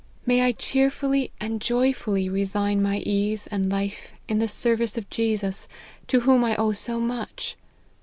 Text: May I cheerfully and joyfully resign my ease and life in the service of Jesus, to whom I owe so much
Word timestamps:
May 0.25 0.41
I 0.41 0.51
cheerfully 0.53 1.31
and 1.39 1.61
joyfully 1.61 2.27
resign 2.27 2.81
my 2.81 2.97
ease 3.05 3.45
and 3.51 3.69
life 3.71 4.13
in 4.27 4.39
the 4.39 4.47
service 4.47 4.97
of 4.97 5.07
Jesus, 5.11 5.67
to 6.07 6.21
whom 6.21 6.43
I 6.43 6.55
owe 6.55 6.71
so 6.71 6.99
much 6.99 7.55